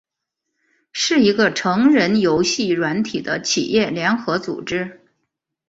[0.91, 4.99] 是一个成人游戏软体的企业联合组织。